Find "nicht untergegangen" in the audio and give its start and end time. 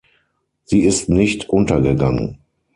1.09-2.39